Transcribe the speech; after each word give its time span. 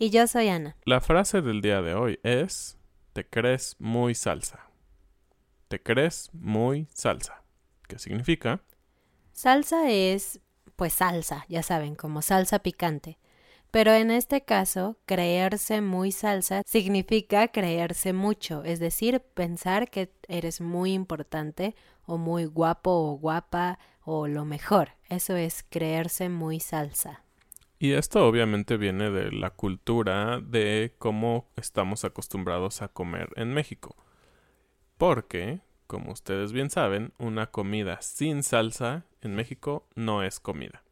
Y 0.00 0.10
yo 0.10 0.28
soy 0.28 0.48
Ana. 0.48 0.76
La 0.84 1.00
frase 1.00 1.42
del 1.42 1.60
día 1.60 1.82
de 1.82 1.94
hoy 1.94 2.20
es 2.22 2.78
Te 3.14 3.28
crees 3.28 3.74
muy 3.80 4.14
salsa. 4.14 4.70
Te 5.66 5.82
crees 5.82 6.30
muy 6.32 6.86
salsa. 6.94 7.42
¿Qué 7.88 7.98
significa? 7.98 8.62
Salsa 9.32 9.90
es, 9.90 10.40
pues 10.76 10.92
salsa, 10.92 11.44
ya 11.48 11.64
saben, 11.64 11.96
como 11.96 12.22
salsa 12.22 12.60
picante. 12.60 13.18
Pero 13.72 13.92
en 13.92 14.12
este 14.12 14.44
caso, 14.44 14.98
creerse 15.04 15.80
muy 15.80 16.12
salsa 16.12 16.62
significa 16.64 17.48
creerse 17.48 18.12
mucho, 18.12 18.62
es 18.62 18.78
decir, 18.78 19.20
pensar 19.20 19.90
que 19.90 20.12
eres 20.28 20.60
muy 20.60 20.92
importante 20.92 21.74
o 22.06 22.18
muy 22.18 22.44
guapo 22.44 22.92
o 22.92 23.18
guapa 23.18 23.80
o 24.02 24.28
lo 24.28 24.44
mejor. 24.44 24.90
Eso 25.08 25.34
es 25.34 25.64
creerse 25.68 26.28
muy 26.28 26.60
salsa. 26.60 27.24
Y 27.78 27.92
esto 27.92 28.26
obviamente 28.26 28.76
viene 28.76 29.10
de 29.10 29.30
la 29.30 29.50
cultura 29.50 30.40
de 30.40 30.94
cómo 30.98 31.48
estamos 31.56 32.04
acostumbrados 32.04 32.82
a 32.82 32.88
comer 32.88 33.28
en 33.36 33.54
México. 33.54 33.96
Porque, 34.96 35.60
como 35.86 36.10
ustedes 36.10 36.52
bien 36.52 36.70
saben, 36.70 37.12
una 37.18 37.52
comida 37.52 38.02
sin 38.02 38.42
salsa 38.42 39.04
en 39.20 39.36
México 39.36 39.86
no 39.94 40.24
es 40.24 40.40
comida. 40.40 40.82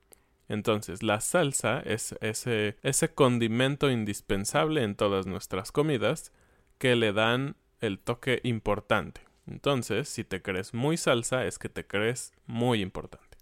Entonces, 0.49 1.03
la 1.03 1.21
salsa 1.21 1.81
es 1.81 2.15
ese, 2.21 2.77
ese 2.83 3.13
condimento 3.13 3.91
indispensable 3.91 4.85
en 4.85 4.95
todas 4.95 5.27
nuestras 5.27 5.73
comidas 5.73 6.33
que 6.79 6.95
le 6.95 7.13
dan 7.13 7.57
el 7.81 7.99
toque 7.99 8.41
importante. 8.45 9.23
Entonces, 9.49 10.09
si 10.09 10.23
te 10.23 10.41
crees 10.41 10.73
muy 10.73 10.97
salsa, 10.97 11.47
es 11.47 11.59
que 11.59 11.69
te 11.69 11.85
crees 11.85 12.33
muy 12.47 12.81
importante. 12.81 13.39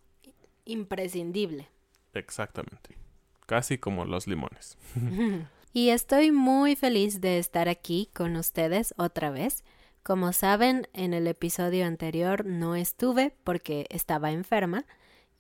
Imprescindible. 0.65 1.69
Exactamente. 2.15 3.04
Casi 3.47 3.79
como 3.79 4.05
los 4.05 4.27
limones. 4.27 4.79
y 5.73 5.91
estoy 5.91 6.33
muy 6.33 6.77
feliz 6.77 7.21
de 7.21 7.39
estar 7.39 7.69
aquí 7.69 8.09
con 8.13 8.37
ustedes 8.37 8.95
otra 8.97 9.31
vez. 9.31 9.65
Como 10.03 10.33
saben, 10.33 10.87
en 10.93 11.15
el 11.15 11.27
episodio 11.27 11.87
anterior 11.87 12.45
no 12.45 12.77
estuve 12.77 13.35
porque 13.45 13.87
estaba 13.91 14.33
enferma. 14.33 14.85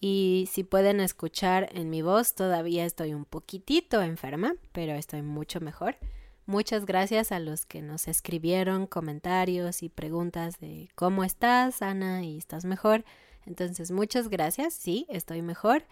Y 0.00 0.48
si 0.53 0.64
pueden 0.64 1.00
escuchar 1.00 1.70
en 1.72 1.88
mi 1.88 2.03
voz, 2.03 2.34
todavía 2.34 2.84
estoy 2.84 3.14
un 3.14 3.25
poquitito 3.25 4.03
enferma, 4.03 4.54
pero 4.72 4.93
estoy 4.93 5.22
mucho 5.22 5.60
mejor. 5.60 5.97
Muchas 6.47 6.84
gracias 6.84 7.32
a 7.32 7.38
los 7.38 7.64
que 7.64 7.81
nos 7.81 8.06
escribieron 8.06 8.87
comentarios 8.87 9.82
y 9.82 9.88
preguntas 9.88 10.60
de 10.60 10.91
cómo 10.94 11.25
estás, 11.25 11.81
Ana, 11.81 12.22
y 12.22 12.37
estás 12.37 12.66
mejor. 12.66 13.04
Entonces, 13.47 13.91
muchas 13.91 14.28
gracias. 14.28 14.75
Sí, 14.75 15.06
estoy 15.09 15.41
mejor. 15.41 15.84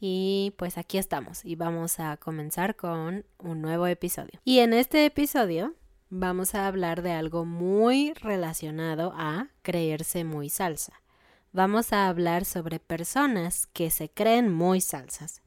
Y 0.00 0.54
pues 0.56 0.78
aquí 0.78 0.98
estamos 0.98 1.44
y 1.44 1.56
vamos 1.56 1.98
a 1.98 2.16
comenzar 2.16 2.76
con 2.76 3.24
un 3.38 3.60
nuevo 3.60 3.86
episodio. 3.86 4.40
Y 4.44 4.60
en 4.60 4.72
este 4.72 5.04
episodio 5.04 5.74
vamos 6.10 6.54
a 6.54 6.66
hablar 6.66 7.02
de 7.02 7.12
algo 7.12 7.44
muy 7.44 8.12
relacionado 8.14 9.12
a 9.16 9.48
creerse 9.62 10.24
muy 10.24 10.48
salsa. 10.48 11.02
Vamos 11.52 11.92
a 11.92 12.08
hablar 12.08 12.44
sobre 12.44 12.78
personas 12.78 13.66
que 13.66 13.90
se 13.90 14.08
creen 14.10 14.52
muy 14.52 14.80
salsas. 14.80 15.42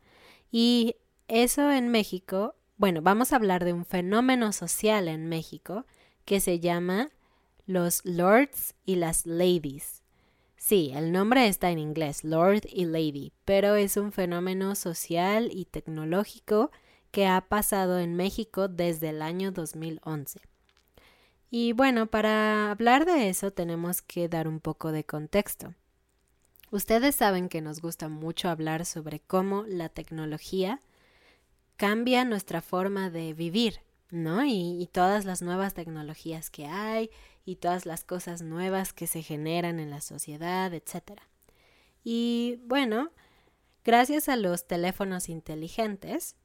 Y 0.51 0.95
eso 1.28 1.72
en 1.72 1.90
México, 1.90 2.56
bueno, 2.78 3.01
vamos 3.01 3.31
a 3.31 3.38
hablar 3.38 3.63
de 3.63 3.73
un 3.73 3.85
fenómeno 3.85 4.51
social 4.51 5.07
en 5.07 5.29
México 5.29 5.85
que 6.25 6.40
se 6.40 6.59
llama 6.59 7.09
los 7.66 8.03
lords 8.03 8.75
y 8.85 8.95
las 8.95 9.25
ladies. 9.25 10.01
Sí, 10.63 10.91
el 10.94 11.11
nombre 11.11 11.47
está 11.47 11.72
en 11.72 11.79
inglés, 11.79 12.23
Lord 12.23 12.67
y 12.69 12.85
Lady, 12.85 13.33
pero 13.45 13.73
es 13.73 13.97
un 13.97 14.11
fenómeno 14.11 14.75
social 14.75 15.49
y 15.51 15.66
tecnológico 15.66 16.69
que 17.09 17.25
ha 17.25 17.41
pasado 17.41 17.97
en 17.97 18.16
México 18.16 18.67
desde 18.67 19.09
el 19.09 19.23
año 19.23 19.51
2011. 19.51 20.39
Y 21.49 21.73
bueno, 21.73 22.05
para 22.05 22.69
hablar 22.69 23.05
de 23.05 23.28
eso 23.28 23.49
tenemos 23.49 24.03
que 24.03 24.29
dar 24.29 24.47
un 24.47 24.59
poco 24.59 24.91
de 24.91 25.03
contexto. 25.03 25.73
Ustedes 26.69 27.16
saben 27.16 27.49
que 27.49 27.61
nos 27.61 27.81
gusta 27.81 28.08
mucho 28.08 28.47
hablar 28.47 28.85
sobre 28.85 29.19
cómo 29.19 29.63
la 29.67 29.90
tecnología 29.90 30.79
cambia 31.75 32.23
nuestra 32.23 32.61
forma 32.61 33.09
de 33.09 33.34
vivir, 33.34 33.81
¿no? 34.11 34.43
Y, 34.46 34.81
y 34.81 34.87
todas 34.87 35.25
las 35.25 35.41
nuevas 35.41 35.73
tecnologías 35.73 36.49
que 36.49 36.67
hay 36.67 37.09
y 37.46 37.55
todas 37.55 37.85
las 37.85 38.03
cosas 38.03 38.41
nuevas 38.41 38.93
que 38.93 39.08
se 39.08 39.23
generan 39.23 39.79
en 39.79 39.90
la 39.90 40.02
sociedad, 40.02 40.73
etc. 40.73 41.22
Y 42.03 42.59
bueno, 42.66 43.09
gracias 43.84 44.29
a 44.29 44.35
los 44.35 44.67
teléfonos 44.67 45.29
inteligentes, 45.29 46.35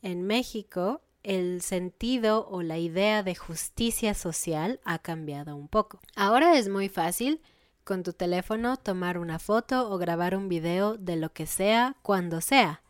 en 0.00 0.22
México 0.22 1.02
el 1.22 1.62
sentido 1.62 2.48
o 2.48 2.62
la 2.62 2.78
idea 2.78 3.22
de 3.22 3.34
justicia 3.34 4.14
social 4.14 4.80
ha 4.84 4.98
cambiado 4.98 5.56
un 5.56 5.68
poco. 5.68 6.00
Ahora 6.16 6.56
es 6.56 6.68
muy 6.68 6.88
fácil 6.88 7.42
con 7.84 8.02
tu 8.02 8.12
teléfono 8.12 8.76
tomar 8.76 9.18
una 9.18 9.38
foto 9.38 9.90
o 9.90 9.98
grabar 9.98 10.36
un 10.36 10.48
video 10.48 10.96
de 10.96 11.16
lo 11.16 11.32
que 11.32 11.46
sea 11.46 11.96
cuando 12.02 12.40
sea. 12.40 12.82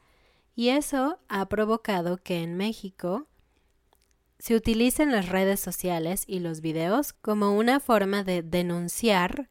Y 0.54 0.70
eso 0.70 1.18
ha 1.28 1.48
provocado 1.48 2.18
que 2.18 2.42
en 2.42 2.56
México 2.56 3.27
se 4.38 4.54
utilizan 4.54 5.12
las 5.12 5.28
redes 5.28 5.60
sociales 5.60 6.24
y 6.26 6.40
los 6.40 6.60
videos 6.60 7.12
como 7.12 7.56
una 7.56 7.80
forma 7.80 8.22
de 8.22 8.42
denunciar 8.42 9.48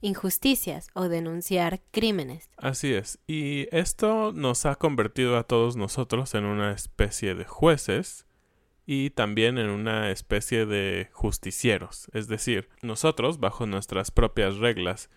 injusticias 0.00 0.88
o 0.92 1.08
denunciar 1.08 1.80
crímenes. 1.90 2.50
Así 2.58 2.92
es, 2.92 3.18
y 3.26 3.68
esto 3.70 4.32
nos 4.32 4.66
ha 4.66 4.76
convertido 4.76 5.38
a 5.38 5.44
todos 5.44 5.76
nosotros 5.76 6.34
en 6.34 6.44
una 6.44 6.72
especie 6.72 7.34
de 7.34 7.44
jueces 7.44 8.26
y 8.86 9.10
también 9.10 9.56
en 9.56 9.70
una 9.70 10.10
especie 10.10 10.66
de 10.66 11.08
justicieros, 11.12 12.10
es 12.12 12.28
decir, 12.28 12.68
nosotros, 12.82 13.40
bajo 13.40 13.66
nuestras 13.66 14.10
propias 14.10 14.58
reglas 14.58 15.08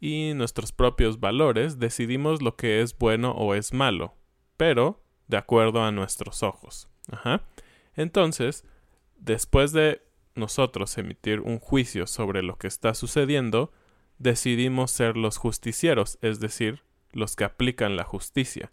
y 0.00 0.32
nuestros 0.34 0.72
propios 0.72 1.20
valores, 1.20 1.78
decidimos 1.78 2.40
lo 2.40 2.56
que 2.56 2.80
es 2.80 2.96
bueno 2.96 3.32
o 3.32 3.54
es 3.54 3.74
malo, 3.74 4.14
pero 4.56 5.02
de 5.28 5.36
acuerdo 5.36 5.82
a 5.82 5.92
nuestros 5.92 6.42
ojos. 6.42 6.88
Ajá. 7.10 7.42
Entonces, 7.96 8.64
después 9.16 9.72
de 9.72 10.02
nosotros 10.34 10.96
emitir 10.98 11.40
un 11.40 11.58
juicio 11.58 12.06
sobre 12.06 12.42
lo 12.42 12.56
que 12.56 12.66
está 12.66 12.94
sucediendo, 12.94 13.72
decidimos 14.18 14.90
ser 14.90 15.16
los 15.16 15.36
justicieros, 15.36 16.18
es 16.22 16.40
decir, 16.40 16.82
los 17.12 17.36
que 17.36 17.44
aplican 17.44 17.96
la 17.96 18.04
justicia. 18.04 18.72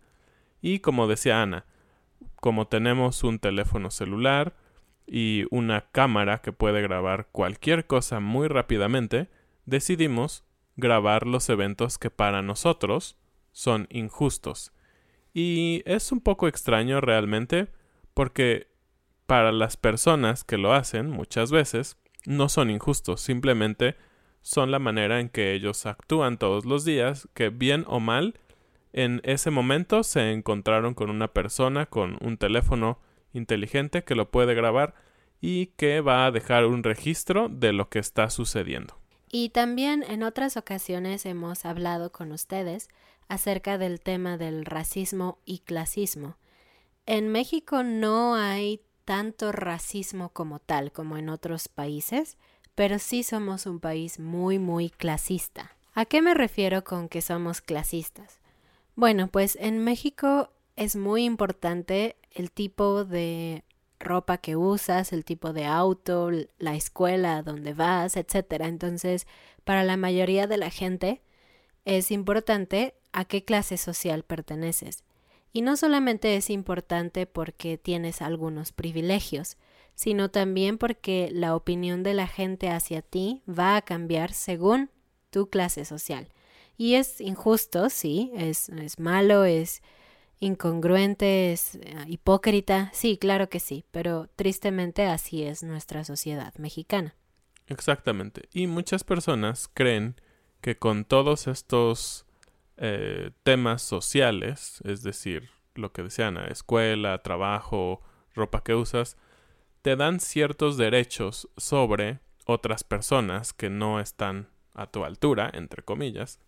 Y 0.62 0.80
como 0.80 1.08
decía 1.08 1.42
Ana, 1.42 1.66
como 2.36 2.68
tenemos 2.68 3.24
un 3.24 3.40
teléfono 3.40 3.92
celular 3.92 4.56
y 5.06 5.46
una 5.52 5.90
cámara 5.92 6.40
que 6.40 6.52
puede 6.52 6.82
grabar 6.82 7.28
cualquier 7.32 7.86
cosa 7.88 8.20
muy 8.20 8.48
rápidamente, 8.48 9.30
decidimos 9.66 10.44
grabar 10.76 11.28
los 11.28 11.50
eventos 11.50 11.98
que 11.98 12.10
para 12.10 12.42
nosotros 12.42 13.18
son 13.52 13.88
injustos. 13.92 14.72
Y 15.34 15.84
es 15.86 16.12
un 16.12 16.22
poco 16.22 16.48
extraño 16.48 17.02
realmente 17.02 17.68
porque 18.14 18.71
para 19.32 19.54
las 19.54 19.78
personas 19.78 20.44
que 20.44 20.58
lo 20.58 20.74
hacen 20.74 21.10
muchas 21.10 21.52
veces 21.52 21.96
no 22.26 22.50
son 22.50 22.70
injustos, 22.70 23.22
simplemente 23.22 23.96
son 24.42 24.72
la 24.72 24.78
manera 24.78 25.22
en 25.22 25.30
que 25.30 25.54
ellos 25.54 25.86
actúan 25.86 26.38
todos 26.38 26.66
los 26.66 26.84
días, 26.84 27.30
que 27.34 27.48
bien 27.48 27.86
o 27.88 28.02
mal, 28.02 28.38
en 28.92 29.22
ese 29.24 29.50
momento 29.50 30.04
se 30.04 30.34
encontraron 30.34 30.94
con 30.96 31.10
una 31.10 31.30
persona 31.30 31.86
con 31.86 32.18
un 32.20 32.36
teléfono 32.36 33.00
inteligente 33.32 34.04
que 34.04 34.16
lo 34.16 34.30
puede 34.32 34.54
grabar 34.54 34.96
y 35.40 35.68
que 35.78 36.02
va 36.02 36.26
a 36.26 36.32
dejar 36.32 36.66
un 36.66 36.84
registro 36.84 37.48
de 37.48 37.72
lo 37.72 37.88
que 37.88 38.00
está 38.00 38.30
sucediendo. 38.30 38.98
Y 39.32 39.52
también 39.52 40.04
en 40.04 40.24
otras 40.24 40.58
ocasiones 40.58 41.26
hemos 41.26 41.64
hablado 41.64 42.12
con 42.12 42.34
ustedes 42.34 42.90
acerca 43.30 43.78
del 43.78 44.02
tema 44.02 44.36
del 44.36 44.66
racismo 44.66 45.40
y 45.46 45.60
clasismo. 45.60 46.36
En 47.06 47.30
México 47.30 47.82
no 47.84 48.36
hay 48.36 48.82
tanto 49.06 49.52
racismo 49.52 50.30
como 50.30 50.60
tal 50.60 50.92
como 50.92 51.18
en 51.18 51.30
otros 51.30 51.68
países, 51.68 52.38
pero 52.76 53.00
sí 53.00 53.24
somos 53.24 53.66
un 53.66 53.80
país 53.80 54.20
muy, 54.20 54.60
muy 54.60 54.90
clasista. 54.90 55.76
¿A 55.94 56.06
qué 56.06 56.22
me 56.22 56.34
refiero 56.34 56.84
con 56.84 57.10
que 57.10 57.22
somos 57.22 57.62
clasistas? 57.62 58.40
Bueno, 58.96 59.28
pues 59.28 59.58
en 59.60 59.84
México 59.84 60.52
es 60.76 60.96
muy 60.96 61.26
importante 61.26 62.16
el 62.32 62.52
tipo 62.52 63.04
de 63.04 63.64
ropa 64.00 64.38
que 64.38 64.56
usas, 64.56 65.14
el 65.14 65.26
tipo 65.26 65.54
de 65.54 65.66
auto, 65.66 66.32
la 66.58 66.76
escuela 66.76 67.44
donde 67.44 67.74
vas, 67.74 68.18
etc. 68.18 68.62
Entonces, 68.62 69.28
para 69.64 69.84
la 69.84 69.98
mayoría 69.98 70.48
de 70.48 70.58
la 70.58 70.70
gente 70.70 71.22
es 71.86 72.12
importante 72.12 72.96
a 73.12 73.26
qué 73.26 73.44
clase 73.44 73.78
social 73.78 74.24
perteneces. 74.24 75.04
Y 75.54 75.62
no 75.62 75.76
solamente 75.76 76.36
es 76.38 76.50
importante 76.50 77.26
porque 77.26 77.78
tienes 77.78 78.22
algunos 78.22 78.72
privilegios, 78.72 79.58
sino 79.96 80.30
también 80.30 80.78
porque 80.78 81.30
la 81.32 81.56
opinión 81.56 82.04
de 82.04 82.14
la 82.14 82.28
gente 82.28 82.70
hacia 82.70 83.02
ti 83.02 83.44
va 83.48 83.76
a 83.76 83.82
cambiar 83.82 84.34
según 84.34 84.90
tu 85.30 85.50
clase 85.50 85.86
social. 85.86 86.30
Y 86.78 86.96
es 86.96 87.22
injusto, 87.22 87.90
sí, 87.90 88.32
es, 88.36 88.70
es 88.70 89.00
malo, 89.00 89.44
es 89.46 89.84
incongruente, 90.40 91.54
es 91.54 91.76
eh, 91.76 91.96
hipócrita, 92.08 92.90
sí, 92.94 93.18
claro 93.18 93.50
que 93.50 93.60
sí, 93.60 93.86
pero 93.92 94.28
tristemente 94.36 95.06
así 95.06 95.44
es 95.44 95.62
nuestra 95.64 96.04
sociedad 96.04 96.54
mexicana. 96.56 97.16
Exactamente. 97.68 98.50
Y 98.52 98.68
muchas 98.68 99.04
personas 99.04 99.70
creen 99.74 100.16
que 100.62 100.78
con 100.78 101.06
todos 101.06 101.48
estos 101.48 102.26
eh, 102.84 103.30
temas 103.44 103.84
sociales, 103.84 104.82
es 104.86 105.04
decir, 105.04 105.52
lo 105.76 105.94
que 105.94 106.02
decían, 106.02 106.36
escuela, 106.38 107.22
trabajo, 107.22 108.02
ropa 108.34 108.64
que 108.64 108.74
usas, 108.74 109.18
te 109.84 109.96
dan 109.96 110.20
ciertos 110.20 110.78
derechos 110.78 111.48
sobre 111.58 112.22
otras 112.46 112.84
personas 112.84 113.54
que 113.54 113.70
no 113.70 114.00
están 114.00 114.50
a 114.74 114.88
tu 114.88 115.06
altura, 115.06 115.52
entre 115.54 115.84
comillas, 115.84 116.40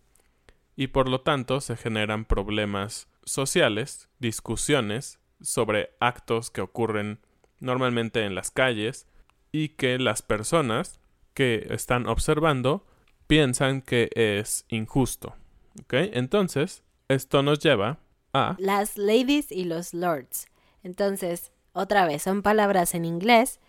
y 0.75 0.88
por 0.88 1.07
lo 1.07 1.21
tanto 1.21 1.62
se 1.62 1.77
generan 1.77 2.25
problemas 2.25 3.07
sociales, 3.25 4.09
discusiones 4.18 5.19
sobre 5.39 5.91
actos 6.00 6.50
que 6.50 6.62
ocurren 6.62 7.19
normalmente 7.59 8.25
en 8.25 8.33
las 8.33 8.50
calles 8.50 9.06
y 9.51 9.69
que 9.69 10.00
las 10.00 10.24
personas 10.24 11.00
que 11.36 11.68
están 11.69 12.07
observando 12.07 12.88
piensan 13.27 13.83
que 13.83 14.09
es 14.15 14.65
injusto. 14.68 15.36
¿Ok? 15.81 15.94
Entonces, 16.14 16.84
esto 17.08 17.44
nos 17.44 17.60
lleva 17.60 18.00
a... 18.34 18.56
Las 18.60 18.98
ladies 18.98 19.52
y 19.52 19.66
los 19.66 19.94
lords. 19.94 20.48
Entonces, 20.84 21.52
otra 21.74 22.06
vez, 22.06 22.22
son 22.22 22.42
palabras 22.42 22.94
en 22.94 23.06
inglés, 23.06 23.60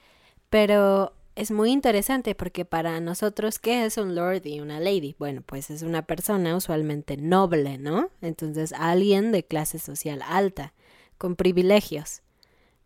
pero 0.51 1.15
es 1.37 1.51
muy 1.51 1.71
interesante 1.71 2.35
porque 2.35 2.65
para 2.65 3.01
nosotros, 3.01 3.59
¿qué 3.59 3.85
es 3.85 3.97
un 3.97 4.15
lord 4.15 4.47
y 4.47 4.61
una 4.61 4.79
lady? 4.79 5.17
Bueno, 5.19 5.43
pues 5.45 5.71
es 5.71 5.83
una 5.83 6.03
persona 6.03 6.55
usualmente 6.56 7.17
noble, 7.17 7.79
¿no? 7.79 8.11
Entonces, 8.21 8.73
alguien 8.73 9.33
de 9.33 9.45
clase 9.45 9.79
social 9.79 10.23
alta, 10.23 10.75
con 11.19 11.35
privilegios, 11.37 12.23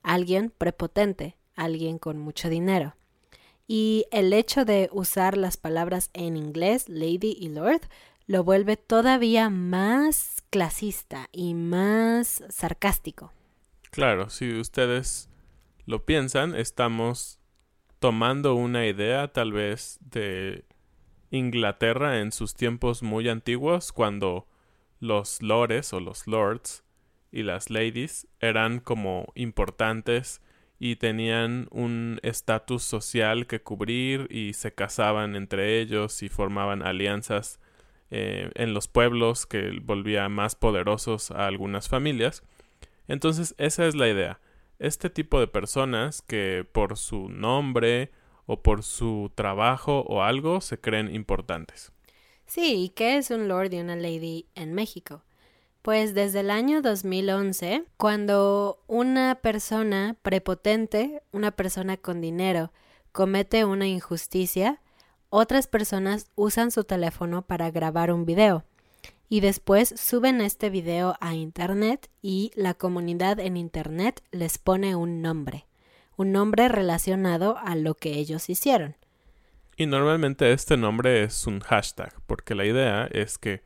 alguien 0.03 0.53
prepotente, 0.57 1.37
alguien 1.57 1.99
con 1.99 2.19
mucho 2.19 2.49
dinero. 2.49 2.95
Y 3.67 4.07
el 4.13 4.33
hecho 4.33 4.65
de 4.65 4.89
usar 4.93 5.37
las 5.37 5.59
palabras 5.59 6.09
en 6.15 6.37
inglés, 6.39 6.89
lady 6.89 7.37
y 7.39 7.51
lord, 7.51 7.83
lo 8.29 8.45
vuelve 8.45 8.77
todavía 8.77 9.49
más 9.49 10.43
clasista 10.51 11.29
y 11.33 11.55
más 11.55 12.45
sarcástico. 12.51 13.33
Claro, 13.91 14.29
si 14.29 14.53
ustedes 14.61 15.31
lo 15.87 16.05
piensan, 16.05 16.55
estamos 16.55 17.41
tomando 17.99 18.55
una 18.55 18.87
idea 18.87 19.29
tal 19.33 19.53
vez 19.53 19.99
de 20.03 20.67
Inglaterra 21.31 22.21
en 22.21 22.31
sus 22.31 22.55
tiempos 22.55 23.03
muy 23.03 23.31
antiguos, 23.31 23.93
cuando 23.93 24.47
los 25.01 25.41
lores 25.41 25.95
o 25.95 26.01
los 26.01 26.27
lords 26.27 26.85
y 27.33 27.45
las 27.45 27.71
ladies 27.71 28.29
eran 28.41 28.81
como 28.81 29.33
importantes 29.37 30.43
y 30.79 30.97
tenían 30.97 31.67
un 31.71 32.21
estatus 32.23 32.83
social 32.83 33.47
que 33.47 33.63
cubrir 33.63 34.27
y 34.31 34.53
se 34.53 34.75
casaban 34.75 35.35
entre 35.35 35.81
ellos 35.81 36.23
y 36.23 36.29
formaban 36.29 36.83
alianzas 36.83 37.59
eh, 38.11 38.51
en 38.55 38.75
los 38.75 38.89
pueblos 38.89 39.47
que 39.47 39.79
volvía 39.83 40.29
más 40.29 40.55
poderosos 40.55 41.31
a 41.31 41.47
algunas 41.47 41.89
familias. 41.89 42.43
Entonces 43.07 43.55
esa 43.59 43.87
es 43.87 43.95
la 43.95 44.09
idea. 44.09 44.41
Este 44.79 45.11
tipo 45.11 45.41
de 45.41 45.49
personas 45.49 46.23
que 46.23 46.67
por 46.71 46.97
su 46.97 47.29
nombre 47.29 48.11
o 48.47 48.63
por 48.63 48.83
su 48.83 49.31
trabajo 49.35 50.01
o 50.09 50.23
algo 50.23 50.61
se 50.61 50.81
creen 50.81 51.15
importantes. 51.15 51.93
Sí, 52.47 52.85
¿y 52.85 52.89
qué 52.91 53.19
es 53.19 53.31
un 53.31 53.47
lord 53.47 53.73
y 53.73 53.81
una 53.81 53.97
lady 53.97 54.47
en 54.55 54.73
México? 54.73 55.23
Pues 55.83 56.15
desde 56.15 56.41
el 56.41 56.51
año 56.51 56.81
2011, 56.81 57.85
cuando 57.97 58.83
una 58.87 59.37
persona 59.37 60.17
prepotente, 60.23 61.23
una 61.31 61.51
persona 61.51 61.97
con 61.99 62.21
dinero, 62.21 62.73
comete 63.13 63.65
una 63.65 63.87
injusticia, 63.87 64.81
otras 65.31 65.67
personas 65.67 66.31
usan 66.35 66.71
su 66.71 66.85
teléfono 66.85 67.43
para 67.43 67.71
grabar 67.71 68.13
un 68.13 68.25
video 68.25 68.65
y 69.29 69.41
después 69.41 69.95
suben 69.97 70.41
este 70.41 70.71
video 70.71 71.17
a 71.21 71.35
Internet 71.35 72.09
y 72.23 72.51
la 72.55 72.75
comunidad 72.75 73.41
en 73.41 73.57
Internet 73.57 74.23
les 74.31 74.59
pone 74.59 74.97
un 74.97 75.21
nombre, 75.21 75.67
un 76.17 76.33
nombre 76.33 76.69
relacionado 76.69 77.59
a 77.59 77.75
lo 77.77 77.95
que 77.95 78.13
ellos 78.13 78.49
hicieron. 78.49 78.97
Y 79.77 79.87
normalmente 79.87 80.53
este 80.53 80.77
nombre 80.77 81.23
es 81.23 81.47
un 81.47 81.61
hashtag, 81.61 82.13
porque 82.27 82.55
la 82.55 82.65
idea 82.65 83.07
es 83.13 83.39
que 83.39 83.63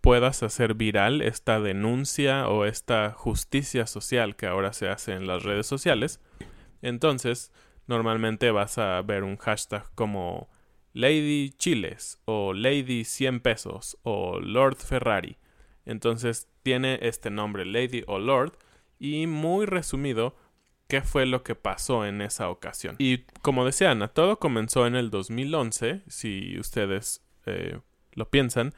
puedas 0.00 0.42
hacer 0.42 0.74
viral 0.74 1.22
esta 1.22 1.60
denuncia 1.60 2.48
o 2.48 2.64
esta 2.64 3.12
justicia 3.12 3.86
social 3.86 4.36
que 4.36 4.46
ahora 4.46 4.72
se 4.72 4.88
hace 4.88 5.12
en 5.12 5.26
las 5.26 5.42
redes 5.42 5.66
sociales. 5.66 6.20
Entonces, 6.82 7.52
normalmente 7.86 8.50
vas 8.50 8.78
a 8.78 9.00
ver 9.02 9.22
un 9.22 9.36
hashtag 9.36 9.84
como 9.94 10.48
Lady 10.92 11.50
Chiles 11.56 12.20
o 12.24 12.52
Lady 12.52 13.04
100 13.04 13.40
pesos 13.40 13.98
o 14.02 14.40
Lord 14.40 14.76
Ferrari. 14.76 15.36
Entonces 15.84 16.48
tiene 16.62 16.98
este 17.02 17.30
nombre 17.30 17.64
Lady 17.64 18.04
o 18.06 18.18
Lord 18.18 18.58
y 18.98 19.26
muy 19.26 19.66
resumido 19.66 20.36
qué 20.88 21.02
fue 21.02 21.26
lo 21.26 21.42
que 21.42 21.54
pasó 21.54 22.06
en 22.06 22.20
esa 22.20 22.50
ocasión. 22.50 22.96
Y 22.98 23.24
como 23.42 23.64
decía 23.64 23.90
Ana, 23.90 24.08
todo 24.08 24.38
comenzó 24.38 24.86
en 24.86 24.96
el 24.96 25.10
2011, 25.10 26.02
si 26.08 26.58
ustedes 26.58 27.22
eh, 27.46 27.78
lo 28.12 28.30
piensan, 28.30 28.74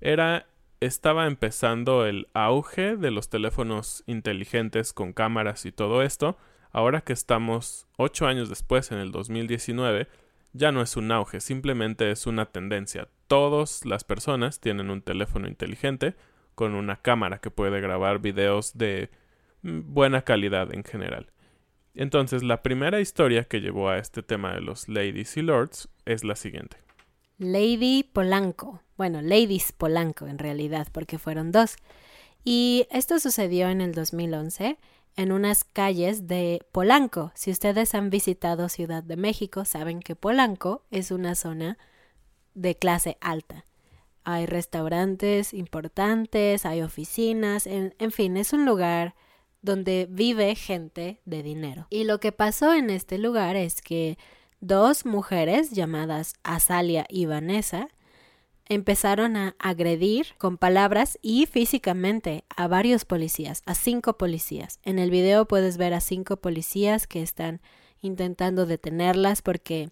era 0.00 0.46
estaba 0.80 1.26
empezando 1.26 2.04
el 2.04 2.28
auge 2.34 2.96
de 2.96 3.10
los 3.10 3.30
teléfonos 3.30 4.04
inteligentes 4.06 4.92
con 4.92 5.12
cámaras 5.12 5.64
y 5.66 5.72
todo 5.72 6.02
esto. 6.02 6.36
Ahora 6.72 7.00
que 7.00 7.12
estamos 7.12 7.86
ocho 7.96 8.26
años 8.26 8.48
después, 8.48 8.90
en 8.90 8.98
el 8.98 9.12
2019, 9.12 10.08
ya 10.54 10.72
no 10.72 10.80
es 10.80 10.96
un 10.96 11.12
auge, 11.12 11.40
simplemente 11.40 12.10
es 12.10 12.26
una 12.26 12.46
tendencia. 12.46 13.08
Todas 13.26 13.84
las 13.84 14.04
personas 14.04 14.60
tienen 14.60 14.88
un 14.88 15.02
teléfono 15.02 15.48
inteligente 15.48 16.14
con 16.54 16.74
una 16.74 16.96
cámara 17.02 17.38
que 17.38 17.50
puede 17.50 17.80
grabar 17.80 18.20
videos 18.20 18.78
de 18.78 19.10
mm, 19.62 19.92
buena 19.92 20.22
calidad 20.22 20.72
en 20.72 20.84
general. 20.84 21.32
Entonces, 21.94 22.42
la 22.42 22.62
primera 22.62 23.00
historia 23.00 23.44
que 23.44 23.60
llevó 23.60 23.88
a 23.88 23.98
este 23.98 24.22
tema 24.22 24.54
de 24.54 24.60
los 24.60 24.88
ladies 24.88 25.36
y 25.36 25.42
lords 25.42 25.88
es 26.06 26.24
la 26.24 26.36
siguiente. 26.36 26.76
Lady 27.38 28.04
Polanco. 28.04 28.80
Bueno, 28.96 29.22
Ladies 29.22 29.72
Polanco 29.72 30.26
en 30.26 30.38
realidad, 30.38 30.88
porque 30.92 31.18
fueron 31.18 31.50
dos. 31.50 31.76
Y 32.44 32.86
esto 32.90 33.18
sucedió 33.18 33.68
en 33.68 33.80
el 33.80 33.92
2011 33.92 34.78
en 35.16 35.32
unas 35.32 35.64
calles 35.64 36.26
de 36.26 36.64
Polanco. 36.72 37.32
Si 37.34 37.50
ustedes 37.50 37.94
han 37.94 38.10
visitado 38.10 38.68
Ciudad 38.68 39.02
de 39.02 39.16
México, 39.16 39.64
saben 39.64 40.00
que 40.00 40.16
Polanco 40.16 40.82
es 40.90 41.10
una 41.10 41.34
zona 41.34 41.78
de 42.54 42.74
clase 42.76 43.16
alta. 43.20 43.64
Hay 44.24 44.46
restaurantes 44.46 45.52
importantes, 45.52 46.64
hay 46.64 46.82
oficinas, 46.82 47.66
en, 47.66 47.94
en 47.98 48.10
fin, 48.10 48.36
es 48.36 48.52
un 48.52 48.64
lugar 48.64 49.14
donde 49.60 50.06
vive 50.10 50.54
gente 50.54 51.20
de 51.24 51.42
dinero. 51.42 51.86
Y 51.90 52.04
lo 52.04 52.20
que 52.20 52.32
pasó 52.32 52.74
en 52.74 52.90
este 52.90 53.18
lugar 53.18 53.56
es 53.56 53.82
que 53.82 54.18
dos 54.60 55.04
mujeres 55.06 55.70
llamadas 55.70 56.34
Azalia 56.42 57.06
y 57.08 57.26
Vanessa 57.26 57.88
empezaron 58.66 59.36
a 59.36 59.56
agredir 59.58 60.28
con 60.38 60.56
palabras 60.56 61.18
y 61.22 61.46
físicamente 61.46 62.44
a 62.56 62.66
varios 62.68 63.04
policías, 63.04 63.62
a 63.66 63.74
cinco 63.74 64.16
policías. 64.16 64.80
En 64.82 64.98
el 64.98 65.10
video 65.10 65.46
puedes 65.46 65.76
ver 65.76 65.94
a 65.94 66.00
cinco 66.00 66.36
policías 66.38 67.06
que 67.06 67.22
están 67.22 67.60
intentando 68.00 68.66
detenerlas 68.66 69.42
porque 69.42 69.90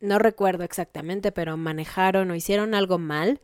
no 0.00 0.18
recuerdo 0.18 0.64
exactamente, 0.64 1.32
pero 1.32 1.56
manejaron 1.56 2.30
o 2.30 2.34
hicieron 2.34 2.74
algo 2.74 2.98
mal 2.98 3.40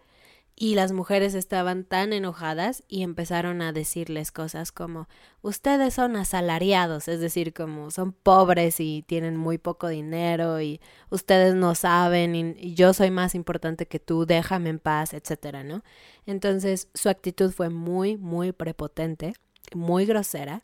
y 0.62 0.74
las 0.74 0.92
mujeres 0.92 1.32
estaban 1.32 1.84
tan 1.84 2.12
enojadas 2.12 2.82
y 2.86 3.02
empezaron 3.02 3.62
a 3.62 3.72
decirles 3.72 4.30
cosas 4.30 4.72
como 4.72 5.08
ustedes 5.40 5.94
son 5.94 6.16
asalariados, 6.16 7.08
es 7.08 7.18
decir, 7.18 7.54
como 7.54 7.90
son 7.90 8.12
pobres 8.12 8.78
y 8.78 9.02
tienen 9.06 9.38
muy 9.38 9.56
poco 9.56 9.88
dinero 9.88 10.60
y 10.60 10.78
ustedes 11.08 11.54
no 11.54 11.74
saben 11.74 12.34
y, 12.34 12.74
yo 12.74 12.92
soy 12.92 13.10
más 13.10 13.34
importante 13.34 13.86
que 13.86 14.00
tú, 14.00 14.26
déjame 14.26 14.68
en 14.68 14.80
paz, 14.80 15.14
etcétera, 15.14 15.64
¿no? 15.64 15.82
Entonces 16.26 16.88
su 16.92 17.08
actitud 17.08 17.52
fue 17.52 17.70
muy, 17.70 18.18
muy 18.18 18.52
prepotente, 18.52 19.32
muy 19.74 20.04
grosera 20.04 20.62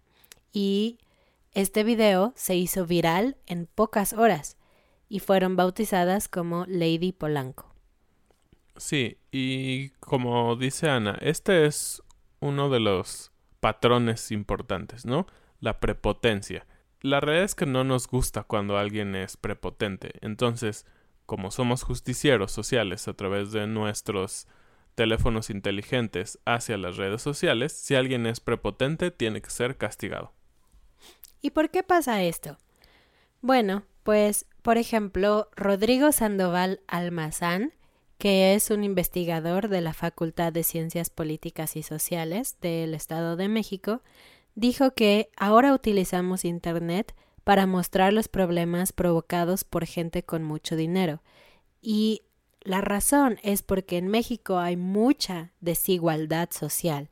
y 0.52 0.98
este 1.52 1.84
video 1.84 2.34
se 2.36 2.54
hizo 2.54 2.84
viral 2.84 3.38
en 3.46 3.64
pocas 3.64 4.12
horas 4.12 4.58
y 5.08 5.20
fueron 5.20 5.56
bautizadas 5.56 6.28
como 6.28 6.66
Lady 6.68 7.12
Polanco. 7.12 7.75
Sí, 8.76 9.18
y 9.32 9.90
como 10.00 10.56
dice 10.56 10.88
Ana, 10.88 11.18
este 11.20 11.66
es 11.66 12.02
uno 12.40 12.68
de 12.68 12.80
los 12.80 13.32
patrones 13.60 14.30
importantes, 14.30 15.06
¿no? 15.06 15.26
La 15.60 15.80
prepotencia. 15.80 16.66
La 17.00 17.20
realidad 17.20 17.44
es 17.44 17.54
que 17.54 17.66
no 17.66 17.84
nos 17.84 18.06
gusta 18.08 18.42
cuando 18.42 18.78
alguien 18.78 19.14
es 19.14 19.36
prepotente. 19.36 20.12
Entonces, 20.20 20.86
como 21.24 21.50
somos 21.50 21.82
justicieros 21.82 22.52
sociales 22.52 23.08
a 23.08 23.14
través 23.14 23.52
de 23.52 23.66
nuestros 23.66 24.46
teléfonos 24.94 25.50
inteligentes 25.50 26.38
hacia 26.44 26.76
las 26.76 26.96
redes 26.96 27.22
sociales, 27.22 27.72
si 27.72 27.94
alguien 27.94 28.26
es 28.26 28.40
prepotente, 28.40 29.10
tiene 29.10 29.42
que 29.42 29.50
ser 29.50 29.76
castigado. 29.76 30.32
¿Y 31.42 31.50
por 31.50 31.70
qué 31.70 31.82
pasa 31.82 32.22
esto? 32.22 32.58
Bueno, 33.42 33.84
pues, 34.02 34.46
por 34.62 34.78
ejemplo, 34.78 35.48
Rodrigo 35.54 36.12
Sandoval 36.12 36.80
Almazán 36.86 37.72
que 38.18 38.54
es 38.54 38.70
un 38.70 38.84
investigador 38.84 39.68
de 39.68 39.80
la 39.80 39.92
Facultad 39.92 40.52
de 40.52 40.62
Ciencias 40.62 41.10
Políticas 41.10 41.76
y 41.76 41.82
Sociales 41.82 42.56
del 42.60 42.94
Estado 42.94 43.36
de 43.36 43.48
México, 43.48 44.02
dijo 44.54 44.92
que 44.92 45.30
ahora 45.36 45.74
utilizamos 45.74 46.44
Internet 46.44 47.14
para 47.44 47.66
mostrar 47.66 48.12
los 48.12 48.28
problemas 48.28 48.92
provocados 48.92 49.64
por 49.64 49.86
gente 49.86 50.24
con 50.24 50.42
mucho 50.42 50.76
dinero. 50.76 51.22
Y 51.80 52.22
la 52.62 52.80
razón 52.80 53.38
es 53.42 53.62
porque 53.62 53.98
en 53.98 54.08
México 54.08 54.58
hay 54.58 54.76
mucha 54.76 55.52
desigualdad 55.60 56.50
social 56.50 57.10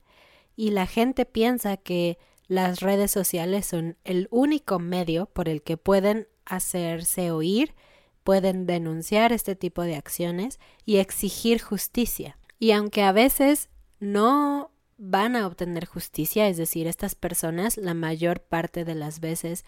y 0.56 0.70
la 0.70 0.86
gente 0.86 1.26
piensa 1.26 1.76
que 1.76 2.18
las 2.48 2.80
redes 2.80 3.10
sociales 3.10 3.66
son 3.66 3.96
el 4.04 4.28
único 4.30 4.78
medio 4.78 5.26
por 5.26 5.48
el 5.48 5.62
que 5.62 5.76
pueden 5.76 6.28
hacerse 6.44 7.30
oír 7.30 7.74
pueden 8.24 8.66
denunciar 8.66 9.32
este 9.32 9.54
tipo 9.54 9.82
de 9.82 9.96
acciones 9.96 10.58
y 10.84 10.96
exigir 10.96 11.60
justicia. 11.60 12.38
Y 12.58 12.72
aunque 12.72 13.02
a 13.02 13.12
veces 13.12 13.68
no 14.00 14.70
van 14.96 15.36
a 15.36 15.46
obtener 15.46 15.86
justicia, 15.86 16.48
es 16.48 16.56
decir, 16.56 16.86
estas 16.86 17.14
personas 17.14 17.76
la 17.76 17.94
mayor 17.94 18.40
parte 18.40 18.84
de 18.84 18.94
las 18.94 19.20
veces 19.20 19.64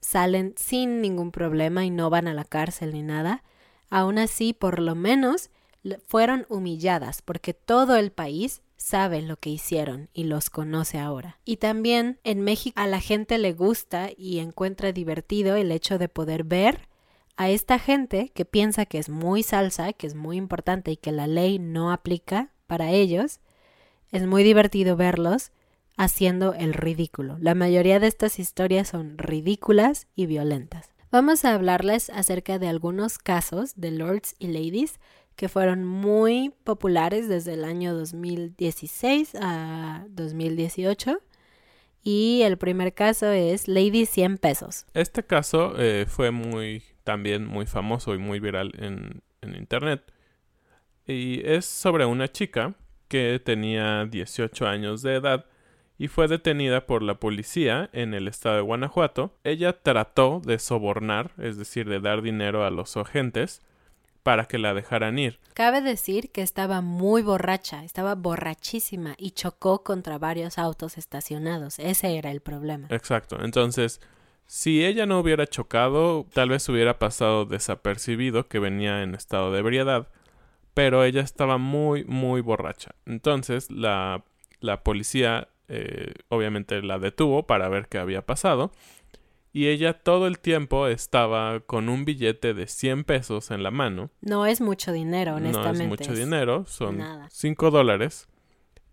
salen 0.00 0.54
sin 0.56 1.00
ningún 1.00 1.30
problema 1.30 1.84
y 1.84 1.90
no 1.90 2.10
van 2.10 2.26
a 2.26 2.34
la 2.34 2.44
cárcel 2.44 2.92
ni 2.92 3.02
nada, 3.02 3.44
aún 3.88 4.18
así 4.18 4.52
por 4.52 4.80
lo 4.80 4.94
menos 4.94 5.50
fueron 6.06 6.46
humilladas 6.48 7.22
porque 7.22 7.54
todo 7.54 7.96
el 7.96 8.10
país 8.10 8.62
sabe 8.76 9.22
lo 9.22 9.36
que 9.36 9.50
hicieron 9.50 10.08
y 10.12 10.24
los 10.24 10.50
conoce 10.50 10.98
ahora. 10.98 11.38
Y 11.44 11.58
también 11.58 12.18
en 12.24 12.40
México 12.40 12.80
a 12.80 12.88
la 12.88 13.00
gente 13.00 13.38
le 13.38 13.52
gusta 13.52 14.10
y 14.16 14.40
encuentra 14.40 14.90
divertido 14.92 15.54
el 15.54 15.70
hecho 15.70 15.98
de 15.98 16.08
poder 16.08 16.42
ver 16.42 16.88
a 17.36 17.50
esta 17.50 17.78
gente 17.78 18.30
que 18.34 18.44
piensa 18.44 18.86
que 18.86 18.98
es 18.98 19.08
muy 19.08 19.42
salsa, 19.42 19.92
que 19.92 20.06
es 20.06 20.14
muy 20.14 20.36
importante 20.36 20.90
y 20.92 20.96
que 20.96 21.12
la 21.12 21.26
ley 21.26 21.58
no 21.58 21.92
aplica 21.92 22.52
para 22.66 22.90
ellos, 22.90 23.40
es 24.10 24.26
muy 24.26 24.42
divertido 24.42 24.96
verlos 24.96 25.52
haciendo 25.96 26.54
el 26.54 26.74
ridículo. 26.74 27.36
La 27.40 27.54
mayoría 27.54 28.00
de 28.00 28.06
estas 28.06 28.38
historias 28.38 28.88
son 28.88 29.18
ridículas 29.18 30.06
y 30.14 30.26
violentas. 30.26 30.90
Vamos 31.10 31.44
a 31.44 31.54
hablarles 31.54 32.10
acerca 32.10 32.58
de 32.58 32.68
algunos 32.68 33.18
casos 33.18 33.74
de 33.76 33.90
lords 33.90 34.34
y 34.38 34.48
ladies 34.48 34.98
que 35.36 35.48
fueron 35.48 35.84
muy 35.84 36.54
populares 36.64 37.28
desde 37.28 37.54
el 37.54 37.64
año 37.64 37.94
2016 37.94 39.34
a 39.40 40.06
2018. 40.08 41.18
Y 42.04 42.42
el 42.42 42.58
primer 42.58 42.94
caso 42.94 43.26
es 43.30 43.68
Lady 43.68 44.06
100 44.06 44.38
pesos. 44.38 44.86
Este 44.94 45.22
caso 45.22 45.74
eh, 45.78 46.06
fue 46.08 46.30
muy 46.30 46.82
también 47.04 47.46
muy 47.46 47.66
famoso 47.66 48.14
y 48.14 48.18
muy 48.18 48.40
viral 48.40 48.72
en, 48.78 49.22
en 49.40 49.56
internet. 49.56 50.02
Y 51.06 51.46
es 51.46 51.66
sobre 51.66 52.06
una 52.06 52.28
chica 52.30 52.74
que 53.08 53.40
tenía 53.44 54.06
18 54.06 54.66
años 54.66 55.02
de 55.02 55.16
edad 55.16 55.46
y 55.98 56.08
fue 56.08 56.28
detenida 56.28 56.86
por 56.86 57.02
la 57.02 57.14
policía 57.14 57.90
en 57.92 58.14
el 58.14 58.26
estado 58.26 58.56
de 58.56 58.62
Guanajuato. 58.62 59.36
Ella 59.44 59.82
trató 59.82 60.40
de 60.44 60.58
sobornar, 60.58 61.32
es 61.38 61.58
decir, 61.58 61.88
de 61.88 62.00
dar 62.00 62.22
dinero 62.22 62.64
a 62.64 62.70
los 62.70 62.96
agentes 62.96 63.62
para 64.22 64.46
que 64.46 64.58
la 64.58 64.74
dejaran 64.74 65.18
ir. 65.18 65.38
Cabe 65.54 65.80
decir 65.80 66.30
que 66.30 66.42
estaba 66.42 66.80
muy 66.80 67.22
borracha, 67.22 67.84
estaba 67.84 68.14
borrachísima 68.14 69.14
y 69.18 69.32
chocó 69.32 69.82
contra 69.82 70.18
varios 70.18 70.58
autos 70.58 70.96
estacionados. 70.96 71.78
Ese 71.78 72.16
era 72.16 72.30
el 72.30 72.40
problema. 72.40 72.86
Exacto. 72.90 73.38
Entonces, 73.44 74.00
si 74.52 74.84
ella 74.84 75.06
no 75.06 75.18
hubiera 75.18 75.46
chocado, 75.46 76.26
tal 76.30 76.50
vez 76.50 76.68
hubiera 76.68 76.98
pasado 76.98 77.46
desapercibido 77.46 78.48
que 78.48 78.58
venía 78.58 79.02
en 79.02 79.14
estado 79.14 79.50
de 79.50 79.60
ebriedad, 79.60 80.08
pero 80.74 81.04
ella 81.04 81.22
estaba 81.22 81.56
muy, 81.56 82.04
muy 82.04 82.42
borracha. 82.42 82.90
Entonces 83.06 83.70
la, 83.70 84.26
la 84.60 84.84
policía 84.84 85.48
eh, 85.68 86.12
obviamente 86.28 86.82
la 86.82 86.98
detuvo 86.98 87.46
para 87.46 87.70
ver 87.70 87.88
qué 87.88 87.96
había 87.96 88.26
pasado 88.26 88.72
y 89.54 89.68
ella 89.68 89.94
todo 89.94 90.26
el 90.26 90.38
tiempo 90.38 90.86
estaba 90.86 91.60
con 91.60 91.88
un 91.88 92.04
billete 92.04 92.52
de 92.52 92.66
100 92.66 93.04
pesos 93.04 93.50
en 93.50 93.62
la 93.62 93.70
mano. 93.70 94.10
No 94.20 94.44
es 94.44 94.60
mucho 94.60 94.92
dinero, 94.92 95.36
honestamente. 95.36 95.86
No 95.86 95.94
es 95.94 96.00
mucho 96.00 96.14
dinero, 96.14 96.66
son 96.66 97.02
5 97.30 97.70
dólares. 97.70 98.28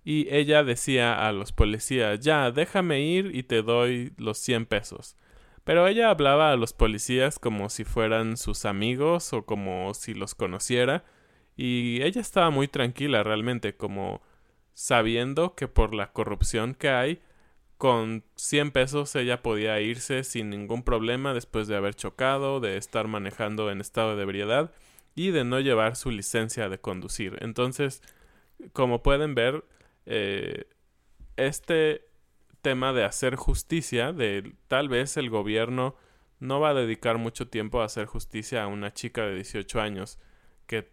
Y 0.06 0.34
ella 0.34 0.64
decía 0.64 1.28
a 1.28 1.34
los 1.34 1.52
policías, 1.52 2.22
ya, 2.22 2.50
déjame 2.50 3.02
ir 3.02 3.36
y 3.36 3.44
te 3.44 3.62
doy 3.62 4.14
los 4.16 4.38
100 4.38 4.66
pesos. 4.66 5.18
Pero 5.70 5.88
ella 5.88 6.10
hablaba 6.10 6.52
a 6.52 6.56
los 6.56 6.74
policías 6.74 7.38
como 7.38 7.70
si 7.70 7.84
fueran 7.84 8.38
sus 8.38 8.66
amigos 8.66 9.34
o 9.34 9.46
como 9.46 9.94
si 9.94 10.16
los 10.16 10.34
conociera, 10.34 11.04
y 11.56 12.02
ella 12.02 12.22
estaba 12.22 12.50
muy 12.50 12.68
tranquila 12.68 13.22
realmente, 13.22 13.76
como 13.76 14.20
sabiendo 14.74 15.54
que 15.54 15.68
por 15.68 15.94
la 15.94 16.12
corrupción 16.12 16.74
que 16.74 16.90
hay, 16.90 17.22
con 17.78 18.24
100 18.36 18.72
pesos 18.72 19.16
ella 19.16 19.44
podía 19.44 19.80
irse 19.80 20.24
sin 20.24 20.50
ningún 20.50 20.82
problema 20.82 21.36
después 21.36 21.68
de 21.68 21.76
haber 21.76 21.94
chocado, 21.94 22.60
de 22.62 22.78
estar 22.78 23.08
manejando 23.08 23.70
en 23.70 23.80
estado 23.80 24.16
de 24.16 24.24
ebriedad 24.24 24.72
y 25.14 25.30
de 25.30 25.44
no 25.44 25.60
llevar 25.60 25.96
su 25.96 26.10
licencia 26.10 26.68
de 26.68 26.80
conducir. 26.80 27.38
Entonces, 27.42 28.02
como 28.74 29.04
pueden 29.04 29.36
ver, 29.36 29.64
eh, 30.08 30.66
este 31.38 32.09
tema 32.62 32.94
de 32.94 33.04
hacer 33.04 33.36
justicia, 33.36 34.14
de 34.14 34.56
tal 34.68 34.90
vez 34.90 35.18
el 35.18 35.30
gobierno 35.30 35.96
no 36.40 36.60
va 36.60 36.70
a 36.70 36.74
dedicar 36.74 37.18
mucho 37.18 37.48
tiempo 37.48 37.82
a 37.82 37.86
hacer 37.86 38.06
justicia 38.06 38.64
a 38.64 38.68
una 38.68 38.94
chica 38.94 39.24
de 39.26 39.36
18 39.36 39.82
años 39.82 40.20
que 40.68 40.92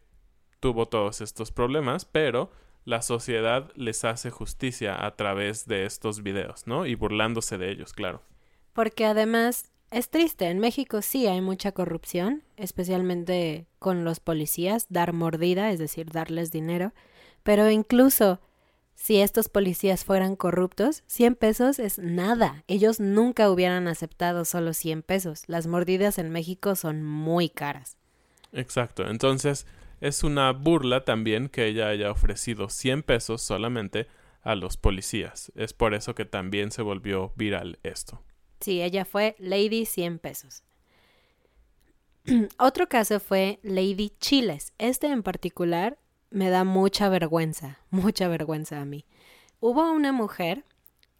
tuvo 0.61 0.87
todos 0.87 1.21
estos 1.21 1.53
problemas, 1.53 2.05
pero 2.05 2.51
la 2.85 3.03
sociedad 3.03 3.71
les 3.75 4.05
hace 4.05 4.31
justicia 4.31 5.05
a 5.05 5.17
través 5.17 5.67
de 5.67 5.85
estos 5.85 6.23
videos, 6.23 6.67
¿no? 6.67 6.87
Y 6.87 6.95
burlándose 6.95 7.59
de 7.59 7.71
ellos, 7.71 7.93
claro. 7.93 8.23
Porque 8.73 9.05
además 9.05 9.73
es 9.91 10.09
triste, 10.09 10.47
en 10.47 10.59
México 10.59 11.03
sí 11.03 11.27
hay 11.27 11.41
mucha 11.41 11.73
corrupción, 11.73 12.43
especialmente 12.57 13.67
con 13.79 14.05
los 14.05 14.21
policías, 14.21 14.87
dar 14.89 15.13
mordida, 15.13 15.71
es 15.71 15.79
decir, 15.79 16.11
darles 16.11 16.51
dinero, 16.51 16.93
pero 17.43 17.71
incluso 17.71 18.41
si 18.97 19.21
estos 19.21 19.49
policías 19.51 20.05
fueran 20.05 20.37
corruptos, 20.37 21.05
100 21.07 21.37
pesos 21.37 21.79
es 21.79 21.99
nada. 21.99 22.65
Ellos 22.67 22.99
nunca 22.99 23.51
hubieran 23.51 23.89
aceptado 23.89 24.45
solo 24.45 24.73
100 24.73 25.03
pesos. 25.03 25.45
Las 25.47 25.67
mordidas 25.67 26.19
en 26.19 26.31
México 26.31 26.75
son 26.75 27.03
muy 27.05 27.51
caras. 27.51 27.99
Exacto. 28.53 29.09
Entonces, 29.09 29.67
es 30.01 30.25
una 30.25 30.51
burla 30.53 31.05
también 31.05 31.49
que 31.49 31.67
ella 31.67 31.89
haya 31.89 32.11
ofrecido 32.11 32.71
100 32.71 33.03
pesos 33.03 33.43
solamente 33.43 34.09
a 34.43 34.55
los 34.55 34.79
policías. 34.79 35.53
Es 35.55 35.75
por 35.75 35.93
eso 35.95 36.15
que 36.15 36.25
también 36.25 36.71
se 36.71 36.81
volvió 36.81 37.33
viral 37.37 37.79
esto. 37.83 38.23
Sí, 38.61 38.81
ella 38.81 39.05
fue 39.05 39.37
Lady 39.39 39.85
100 39.85 40.19
pesos. 40.19 40.63
Otro 42.59 42.89
caso 42.89 43.21
fue 43.21 43.61
Lady 43.63 44.11
Chiles. 44.21 44.73
Este 44.79 45.09
en 45.09 45.23
particular 45.23 45.99
me 46.31 46.51
da 46.51 46.65
mucha 46.65 47.09
vergüenza, 47.09 47.79
mucha 47.91 48.29
vergüenza 48.29 48.81
a 48.81 48.85
mí. 48.85 49.05
Hubo 49.61 49.91
una 49.91 50.13
mujer 50.13 50.65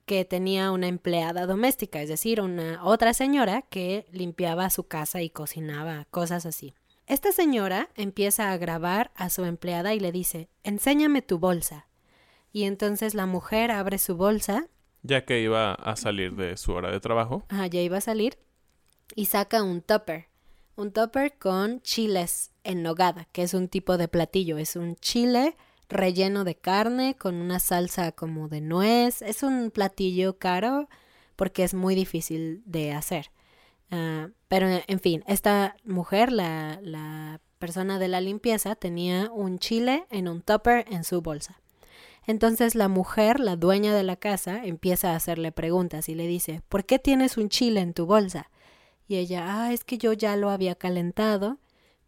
que 0.05 0.25
tenía 0.25 0.71
una 0.71 0.87
empleada 0.87 1.47
doméstica, 1.47 2.01
es 2.01 2.09
decir, 2.09 2.41
una 2.41 2.85
otra 2.85 3.13
señora 3.13 3.63
que 3.63 4.07
limpiaba 4.13 4.71
su 4.71 4.87
casa 4.87 5.21
y 5.21 5.31
cocinaba, 5.31 6.07
cosas 6.11 6.47
así. 6.47 6.75
Esta 7.07 7.33
señora 7.33 7.89
empieza 7.95 8.53
a 8.53 8.57
grabar 8.57 9.11
a 9.15 9.31
su 9.31 9.45
empleada 9.45 9.95
y 9.95 10.01
le 10.01 10.13
dice, 10.13 10.49
enséñame 10.65 11.23
tu 11.23 11.39
bolsa. 11.39 11.89
Y 12.53 12.65
entonces 12.65 13.15
la 13.15 13.27
mujer 13.27 13.71
abre 13.71 13.99
su 13.99 14.17
bolsa. 14.17 14.69
Ya 15.03 15.25
que 15.25 15.41
iba 15.41 15.75
a 15.75 15.97
salir 15.97 16.35
de 16.37 16.57
su 16.57 16.73
hora 16.73 16.91
de 16.91 17.01
trabajo. 17.01 17.45
Ah, 17.49 17.67
ya 17.67 17.81
iba 17.81 17.99
a 17.99 18.01
salir. 18.01 18.39
Y 19.15 19.27
saca 19.27 19.63
un 19.63 19.83
tupper. 19.83 20.27
Un 20.75 20.93
tupper 20.93 21.39
con 21.39 21.81
chiles 21.83 22.51
en 22.67 22.83
nogada, 22.83 23.29
que 23.33 23.43
es 23.43 23.55
un 23.55 23.69
tipo 23.69 23.97
de 23.97 24.09
platillo. 24.09 24.59
Es 24.59 24.77
un 24.77 24.97
chile 24.97 25.57
relleno 25.89 26.45
de 26.45 26.57
carne 26.57 27.17
con 27.17 27.37
una 27.37 27.61
salsa 27.61 28.13
como 28.13 28.49
de 28.49 28.61
nuez. 28.61 29.23
Es 29.23 29.43
un 29.43 29.71
platillo 29.71 30.39
caro 30.39 30.89
porque 31.37 31.65
es 31.65 31.75
muy 31.75 31.95
difícil 31.95 32.63
de 32.67 32.93
hacer. 32.93 33.31
Ah, 33.91 34.29
pero, 34.49 34.69
en 34.87 35.01
fin, 35.01 35.23
esta 35.27 35.77
mujer, 35.85 36.33
la, 36.33 36.79
la 36.83 37.41
persona 37.59 37.99
de 37.99 38.09
la 38.09 38.21
limpieza, 38.21 38.75
tenía 38.75 39.31
un 39.33 39.59
chile 39.59 40.07
en 40.11 40.29
un 40.29 40.43
tupper 40.43 40.85
en 40.91 41.05
su 41.05 41.23
bolsa. 41.23 41.61
Entonces 42.27 42.75
la 42.75 42.89
mujer, 42.89 43.39
la 43.39 43.57
dueña 43.57 43.95
de 43.95 44.03
la 44.03 44.17
casa, 44.17 44.65
empieza 44.65 45.13
a 45.13 45.17
hacerle 45.17 45.53
preguntas 45.53 46.09
y 46.09 46.15
le 46.15 46.27
dice, 46.27 46.61
¿por 46.69 46.85
qué 46.85 46.99
tienes 46.99 47.37
un 47.37 47.49
chile 47.49 47.81
en 47.81 47.95
tu 47.95 48.07
bolsa? 48.07 48.51
Y 49.07 49.17
ella, 49.17 49.45
ah, 49.47 49.73
es 49.73 49.85
que 49.85 49.99
yo 49.99 50.13
ya 50.13 50.35
lo 50.35 50.51
había 50.51 50.75
calentado, 50.75 51.59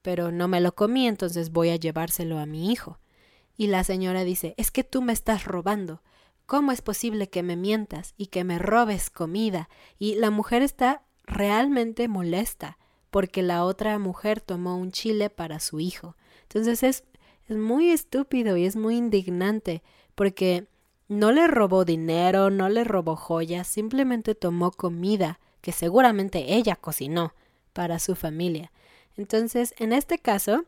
pero 0.08 0.32
no 0.32 0.48
me 0.48 0.62
lo 0.62 0.74
comí, 0.74 1.06
entonces 1.06 1.52
voy 1.52 1.68
a 1.68 1.76
llevárselo 1.76 2.38
a 2.38 2.46
mi 2.46 2.72
hijo. 2.72 2.98
Y 3.58 3.66
la 3.66 3.84
señora 3.84 4.24
dice, 4.24 4.54
es 4.56 4.70
que 4.70 4.82
tú 4.82 5.02
me 5.02 5.12
estás 5.12 5.44
robando. 5.44 6.00
¿Cómo 6.46 6.72
es 6.72 6.80
posible 6.80 7.28
que 7.28 7.42
me 7.42 7.56
mientas 7.56 8.14
y 8.16 8.28
que 8.28 8.42
me 8.42 8.58
robes 8.58 9.10
comida? 9.10 9.68
Y 9.98 10.14
la 10.14 10.30
mujer 10.30 10.62
está 10.62 11.02
realmente 11.24 12.08
molesta 12.08 12.78
porque 13.10 13.42
la 13.42 13.66
otra 13.66 13.98
mujer 13.98 14.40
tomó 14.40 14.78
un 14.78 14.92
chile 14.92 15.28
para 15.28 15.60
su 15.60 15.78
hijo. 15.78 16.16
Entonces 16.44 16.82
es, 16.82 17.04
es 17.46 17.58
muy 17.58 17.90
estúpido 17.90 18.56
y 18.56 18.64
es 18.64 18.76
muy 18.76 18.96
indignante 18.96 19.82
porque 20.14 20.68
no 21.06 21.32
le 21.32 21.48
robó 21.48 21.84
dinero, 21.84 22.48
no 22.48 22.70
le 22.70 22.82
robó 22.82 23.14
joyas, 23.14 23.68
simplemente 23.68 24.34
tomó 24.34 24.70
comida 24.70 25.38
que 25.60 25.72
seguramente 25.72 26.54
ella 26.54 26.76
cocinó 26.76 27.34
para 27.74 27.98
su 27.98 28.14
familia. 28.14 28.72
Entonces, 29.18 29.74
en 29.76 29.92
este 29.92 30.18
caso, 30.18 30.64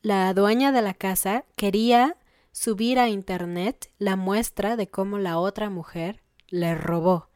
la 0.00 0.32
dueña 0.32 0.70
de 0.70 0.82
la 0.82 0.94
casa 0.94 1.44
quería 1.56 2.16
subir 2.52 3.00
a 3.00 3.08
Internet 3.08 3.90
la 3.98 4.14
muestra 4.14 4.76
de 4.76 4.86
cómo 4.86 5.18
la 5.18 5.38
otra 5.38 5.70
mujer 5.70 6.22
le 6.50 6.76
robó 6.76 7.30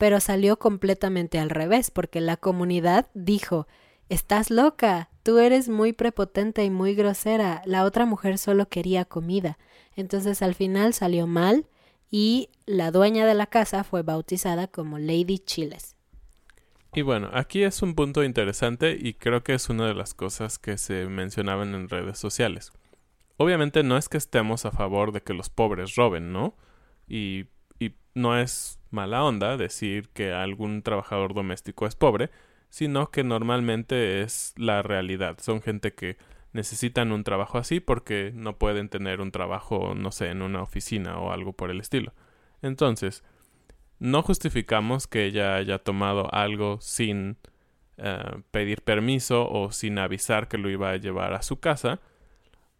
pero 0.00 0.18
salió 0.18 0.58
completamente 0.58 1.38
al 1.38 1.50
revés, 1.50 1.90
porque 1.90 2.22
la 2.22 2.38
comunidad 2.38 3.08
dijo 3.12 3.66
Estás 4.08 4.48
loca, 4.48 5.10
tú 5.22 5.36
eres 5.36 5.68
muy 5.68 5.92
prepotente 5.92 6.64
y 6.64 6.70
muy 6.70 6.94
grosera, 6.94 7.60
la 7.66 7.84
otra 7.84 8.06
mujer 8.06 8.38
solo 8.38 8.66
quería 8.66 9.04
comida. 9.04 9.58
Entonces 9.94 10.40
al 10.40 10.54
final 10.54 10.94
salió 10.94 11.26
mal 11.26 11.66
y 12.10 12.48
la 12.64 12.92
dueña 12.92 13.26
de 13.26 13.34
la 13.34 13.44
casa 13.44 13.84
fue 13.84 14.00
bautizada 14.00 14.68
como 14.68 14.98
Lady 14.98 15.38
Chiles. 15.38 15.96
Y 16.92 17.02
bueno, 17.02 17.30
aquí 17.32 17.62
es 17.62 17.82
un 17.82 17.94
punto 17.94 18.24
interesante 18.24 18.98
y 19.00 19.14
creo 19.14 19.44
que 19.44 19.54
es 19.54 19.68
una 19.68 19.86
de 19.86 19.94
las 19.94 20.12
cosas 20.12 20.58
que 20.58 20.76
se 20.76 21.06
mencionaban 21.06 21.74
en 21.74 21.88
redes 21.88 22.18
sociales. 22.18 22.72
Obviamente 23.36 23.82
no 23.84 23.96
es 23.96 24.08
que 24.08 24.18
estemos 24.18 24.66
a 24.66 24.72
favor 24.72 25.12
de 25.12 25.22
que 25.22 25.32
los 25.32 25.50
pobres 25.50 25.94
roben, 25.94 26.32
¿no? 26.32 26.56
Y, 27.06 27.46
y 27.78 27.94
no 28.14 28.36
es 28.36 28.80
mala 28.90 29.22
onda 29.22 29.56
decir 29.56 30.08
que 30.08 30.32
algún 30.32 30.82
trabajador 30.82 31.32
doméstico 31.32 31.86
es 31.86 31.94
pobre, 31.94 32.30
sino 32.70 33.10
que 33.10 33.22
normalmente 33.22 34.22
es 34.22 34.52
la 34.56 34.82
realidad. 34.82 35.38
Son 35.40 35.62
gente 35.62 35.94
que 35.94 36.16
necesitan 36.52 37.12
un 37.12 37.22
trabajo 37.22 37.58
así 37.58 37.78
porque 37.80 38.32
no 38.34 38.58
pueden 38.58 38.88
tener 38.88 39.20
un 39.20 39.30
trabajo, 39.30 39.94
no 39.94 40.10
sé, 40.10 40.28
en 40.30 40.42
una 40.42 40.62
oficina 40.62 41.18
o 41.18 41.32
algo 41.32 41.52
por 41.52 41.70
el 41.70 41.80
estilo. 41.80 42.12
Entonces, 42.62 43.22
no 44.00 44.22
justificamos 44.22 45.06
que 45.06 45.26
ella 45.26 45.54
haya 45.54 45.78
tomado 45.78 46.32
algo 46.34 46.80
sin 46.80 47.36
eh, 47.96 48.42
pedir 48.50 48.82
permiso 48.82 49.48
o 49.48 49.70
sin 49.70 49.98
avisar 49.98 50.48
que 50.48 50.58
lo 50.58 50.68
iba 50.68 50.90
a 50.90 50.96
llevar 50.96 51.34
a 51.34 51.42
su 51.42 51.60
casa, 51.60 52.00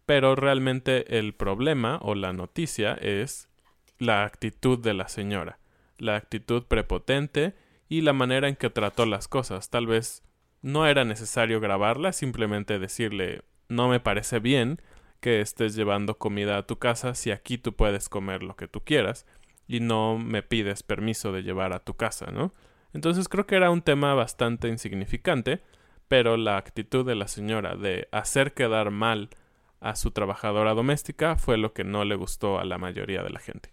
pero 0.05 0.35
realmente 0.35 1.17
el 1.17 1.33
problema 1.33 1.99
o 2.01 2.15
la 2.15 2.33
noticia 2.33 2.95
es 2.95 3.47
la 3.97 4.25
actitud 4.25 4.77
de 4.77 4.93
la 4.93 5.07
señora 5.07 5.61
la 6.01 6.15
actitud 6.15 6.63
prepotente 6.63 7.53
y 7.87 8.01
la 8.01 8.11
manera 8.11 8.49
en 8.49 8.55
que 8.55 8.69
trató 8.69 9.05
las 9.05 9.27
cosas. 9.27 9.69
Tal 9.69 9.85
vez 9.87 10.23
no 10.61 10.87
era 10.87 11.05
necesario 11.05 11.59
grabarla, 11.59 12.11
simplemente 12.11 12.79
decirle 12.79 13.43
no 13.69 13.87
me 13.87 13.99
parece 13.99 14.39
bien 14.39 14.81
que 15.21 15.39
estés 15.39 15.75
llevando 15.75 16.17
comida 16.17 16.57
a 16.57 16.65
tu 16.65 16.77
casa 16.77 17.13
si 17.13 17.31
aquí 17.31 17.57
tú 17.57 17.73
puedes 17.73 18.09
comer 18.09 18.43
lo 18.43 18.55
que 18.55 18.67
tú 18.67 18.83
quieras 18.83 19.25
y 19.67 19.79
no 19.79 20.17
me 20.17 20.43
pides 20.43 20.83
permiso 20.83 21.31
de 21.31 21.43
llevar 21.43 21.73
a 21.73 21.83
tu 21.83 21.95
casa, 21.95 22.31
¿no? 22.31 22.53
Entonces 22.93 23.29
creo 23.29 23.47
que 23.47 23.55
era 23.55 23.71
un 23.71 23.81
tema 23.81 24.13
bastante 24.13 24.67
insignificante, 24.67 25.61
pero 26.07 26.35
la 26.37 26.57
actitud 26.57 27.05
de 27.05 27.15
la 27.15 27.27
señora 27.27 27.75
de 27.75 28.07
hacer 28.11 28.53
quedar 28.53 28.91
mal 28.91 29.29
a 29.79 29.95
su 29.95 30.11
trabajadora 30.11 30.73
doméstica 30.73 31.37
fue 31.37 31.57
lo 31.57 31.73
que 31.73 31.83
no 31.83 32.05
le 32.05 32.15
gustó 32.15 32.59
a 32.59 32.65
la 32.65 32.77
mayoría 32.77 33.23
de 33.23 33.29
la 33.29 33.39
gente. 33.39 33.71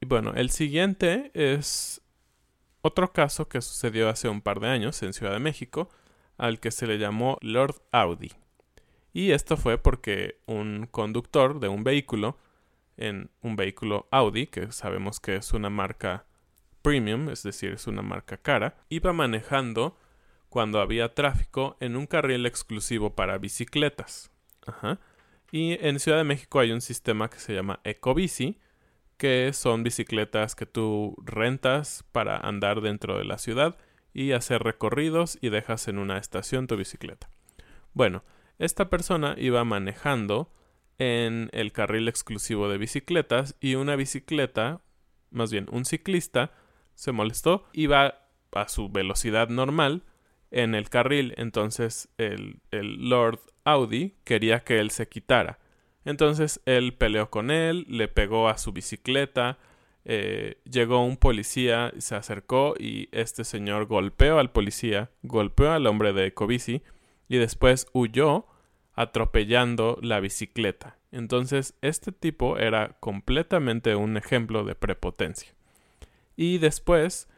Y 0.00 0.06
bueno, 0.06 0.32
el 0.34 0.50
siguiente 0.50 1.30
es 1.34 2.00
otro 2.82 3.12
caso 3.12 3.48
que 3.48 3.60
sucedió 3.60 4.08
hace 4.08 4.28
un 4.28 4.40
par 4.40 4.60
de 4.60 4.68
años 4.68 5.02
en 5.02 5.12
Ciudad 5.12 5.32
de 5.32 5.40
México, 5.40 5.90
al 6.38 6.60
que 6.60 6.70
se 6.70 6.86
le 6.86 6.98
llamó 6.98 7.38
Lord 7.42 7.82
Audi. 7.92 8.32
Y 9.12 9.32
esto 9.32 9.56
fue 9.56 9.76
porque 9.76 10.40
un 10.46 10.88
conductor 10.90 11.60
de 11.60 11.68
un 11.68 11.84
vehículo, 11.84 12.38
en 13.00 13.30
un 13.40 13.56
vehículo 13.56 14.06
Audi, 14.10 14.46
que 14.46 14.70
sabemos 14.72 15.18
que 15.18 15.36
es 15.36 15.52
una 15.52 15.70
marca 15.70 16.26
premium, 16.82 17.28
es 17.28 17.42
decir, 17.42 17.72
es 17.72 17.86
una 17.86 18.02
marca 18.02 18.36
cara, 18.36 18.76
iba 18.88 19.12
manejando 19.12 19.98
cuando 20.48 20.80
había 20.80 21.14
tráfico 21.14 21.76
en 21.80 21.96
un 21.96 22.06
carril 22.06 22.46
exclusivo 22.46 23.14
para 23.14 23.38
bicicletas. 23.38 24.30
Y 25.52 25.84
en 25.84 25.98
Ciudad 25.98 26.18
de 26.18 26.24
México 26.24 26.60
hay 26.60 26.72
un 26.72 26.80
sistema 26.80 27.28
que 27.28 27.38
se 27.38 27.54
llama 27.54 27.80
Ecobici, 27.84 28.58
que 29.16 29.52
son 29.52 29.82
bicicletas 29.82 30.54
que 30.54 30.66
tú 30.66 31.14
rentas 31.24 32.04
para 32.12 32.38
andar 32.38 32.80
dentro 32.80 33.18
de 33.18 33.24
la 33.24 33.38
ciudad 33.38 33.76
y 34.14 34.32
hacer 34.32 34.62
recorridos 34.62 35.38
y 35.40 35.50
dejas 35.50 35.88
en 35.88 35.98
una 35.98 36.18
estación 36.18 36.66
tu 36.66 36.76
bicicleta. 36.76 37.28
Bueno, 37.92 38.24
esta 38.58 38.88
persona 38.88 39.34
iba 39.38 39.62
manejando 39.64 40.50
en 41.00 41.48
el 41.52 41.72
carril 41.72 42.08
exclusivo 42.08 42.68
de 42.68 42.76
bicicletas 42.76 43.56
y 43.58 43.74
una 43.74 43.96
bicicleta, 43.96 44.82
más 45.30 45.50
bien 45.50 45.66
un 45.72 45.86
ciclista, 45.86 46.52
se 46.94 47.10
molestó, 47.10 47.64
iba 47.72 48.28
a 48.52 48.68
su 48.68 48.90
velocidad 48.90 49.48
normal 49.48 50.04
en 50.50 50.74
el 50.74 50.90
carril, 50.90 51.32
entonces 51.38 52.10
el, 52.18 52.60
Lord 52.70 53.40
Audi 53.64 54.14
quería 54.24 54.60
que 54.60 54.78
él 54.78 54.90
se 54.90 55.08
quitara. 55.08 55.58
Entonces 56.04 56.60
él 56.66 56.92
peleó 56.92 57.30
con 57.30 57.50
él, 57.50 57.86
le 57.88 58.08
pegó 58.08 58.50
a 58.50 58.58
su 58.58 58.72
bicicleta, 58.72 59.56
eh, 60.04 60.58
llegó 60.70 61.02
un 61.02 61.16
policía, 61.16 61.94
se 61.96 62.14
acercó 62.14 62.74
y 62.78 63.08
este 63.12 63.44
señor 63.44 63.86
golpeó 63.86 64.38
al 64.38 64.50
policía, 64.50 65.10
golpeó 65.22 65.70
al 65.70 65.86
hombre 65.86 66.12
de 66.12 66.26
Ecobici 66.26 66.82
y 67.26 67.38
después 67.38 67.86
huyó 67.94 68.49
atropellando 69.00 69.98
la 70.02 70.20
bicicleta. 70.20 70.96
Entonces 71.12 71.74
este 71.80 72.12
tipo 72.12 72.58
era 72.58 72.96
completamente 73.00 73.94
un 73.96 74.16
ejemplo 74.16 74.64
de 74.64 74.74
prepotencia. 74.74 75.52
Y 76.36 76.58
después, 76.58 77.28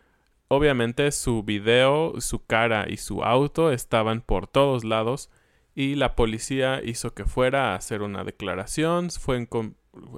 obviamente 0.49 1.11
su 1.13 1.43
video, 1.43 2.21
su 2.21 2.45
cara 2.45 2.87
y 2.89 2.97
su 2.97 3.25
auto 3.25 3.73
estaban 3.73 4.21
por 4.21 4.47
todos 4.47 4.85
lados 4.85 5.31
y 5.75 5.95
la 5.95 6.15
policía 6.15 6.81
hizo 6.85 7.15
que 7.15 7.25
fuera 7.25 7.73
a 7.73 7.77
hacer 7.77 8.03
una 8.03 8.25
declaración, 8.25 9.11
fue 9.11 9.37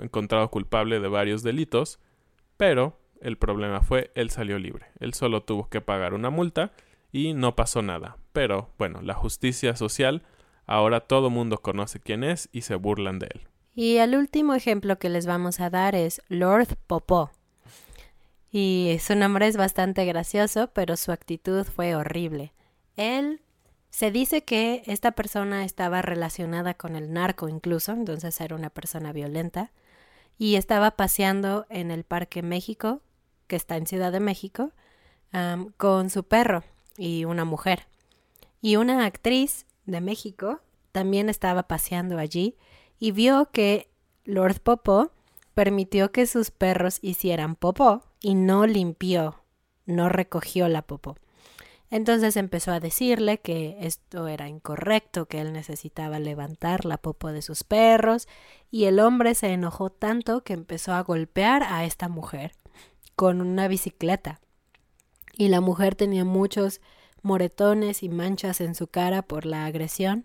encontrado 0.00 0.50
culpable 0.50 1.00
de 1.00 1.08
varios 1.08 1.42
delitos 1.42 2.00
pero 2.56 3.00
el 3.20 3.36
problema 3.36 3.80
fue, 3.80 4.10
él 4.14 4.30
salió 4.30 4.58
libre. 4.58 4.86
Él 5.00 5.14
solo 5.14 5.42
tuvo 5.42 5.68
que 5.68 5.80
pagar 5.80 6.14
una 6.14 6.30
multa 6.30 6.72
y 7.12 7.32
no 7.34 7.56
pasó 7.56 7.82
nada. 7.82 8.16
Pero 8.32 8.70
bueno, 8.78 9.00
la 9.02 9.14
justicia 9.14 9.76
social, 9.76 10.22
ahora 10.66 11.00
todo 11.00 11.30
mundo 11.30 11.58
conoce 11.58 12.00
quién 12.00 12.24
es 12.24 12.48
y 12.52 12.62
se 12.62 12.74
burlan 12.74 13.18
de 13.18 13.28
él. 13.34 13.48
Y 13.74 13.96
el 13.96 14.16
último 14.16 14.54
ejemplo 14.54 14.98
que 14.98 15.08
les 15.08 15.26
vamos 15.26 15.60
a 15.60 15.70
dar 15.70 15.94
es 15.94 16.22
Lord 16.28 16.76
Popó. 16.86 17.30
Y 18.50 18.98
su 19.00 19.16
nombre 19.16 19.48
es 19.48 19.56
bastante 19.56 20.04
gracioso, 20.04 20.70
pero 20.72 20.96
su 20.96 21.10
actitud 21.10 21.64
fue 21.64 21.96
horrible. 21.96 22.52
Él 22.96 23.40
se 23.90 24.10
dice 24.12 24.44
que 24.44 24.82
esta 24.86 25.12
persona 25.12 25.64
estaba 25.64 26.02
relacionada 26.02 26.74
con 26.74 26.94
el 26.94 27.12
narco 27.12 27.48
incluso, 27.48 27.92
entonces 27.92 28.40
era 28.40 28.54
una 28.54 28.70
persona 28.70 29.12
violenta 29.12 29.72
y 30.38 30.56
estaba 30.56 30.92
paseando 30.92 31.66
en 31.68 31.90
el 31.90 32.04
Parque 32.04 32.42
México, 32.42 33.02
que 33.46 33.56
está 33.56 33.76
en 33.76 33.86
Ciudad 33.86 34.12
de 34.12 34.20
México, 34.20 34.72
con 35.76 36.10
su 36.10 36.24
perro 36.24 36.62
y 36.96 37.24
una 37.24 37.44
mujer. 37.44 37.86
Y 38.60 38.76
una 38.76 39.04
actriz 39.04 39.66
de 39.86 40.00
México 40.00 40.60
también 40.92 41.28
estaba 41.28 41.64
paseando 41.64 42.18
allí 42.18 42.56
y 42.98 43.10
vio 43.10 43.50
que 43.50 43.88
Lord 44.24 44.60
Popó 44.60 45.10
permitió 45.54 46.12
que 46.12 46.26
sus 46.26 46.50
perros 46.50 46.98
hicieran 47.00 47.54
popó 47.56 48.02
y 48.20 48.34
no 48.34 48.66
limpió, 48.66 49.40
no 49.86 50.08
recogió 50.08 50.68
la 50.68 50.82
popó. 50.82 51.16
Entonces 51.90 52.36
empezó 52.36 52.72
a 52.72 52.80
decirle 52.80 53.38
que 53.38 53.76
esto 53.80 54.26
era 54.26 54.48
incorrecto, 54.48 55.26
que 55.26 55.40
él 55.40 55.52
necesitaba 55.52 56.18
levantar 56.18 56.84
la 56.84 56.96
popo 56.96 57.30
de 57.30 57.40
sus 57.40 57.62
perros, 57.62 58.26
y 58.70 58.86
el 58.86 58.98
hombre 58.98 59.36
se 59.36 59.52
enojó 59.52 59.90
tanto 59.90 60.42
que 60.42 60.54
empezó 60.54 60.92
a 60.92 61.02
golpear 61.02 61.62
a 61.62 61.84
esta 61.84 62.08
mujer 62.08 62.52
con 63.14 63.40
una 63.40 63.68
bicicleta. 63.68 64.40
Y 65.36 65.48
la 65.48 65.60
mujer 65.60 65.94
tenía 65.94 66.24
muchos 66.24 66.80
moretones 67.24 68.02
y 68.02 68.08
manchas 68.08 68.60
en 68.60 68.74
su 68.74 68.86
cara 68.86 69.22
por 69.22 69.46
la 69.46 69.64
agresión 69.64 70.24